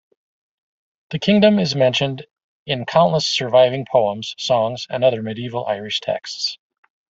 [1.11, 2.25] The kingdom is mentioned
[2.65, 6.57] in countless surviving poems, songs and other medieval Irish texts.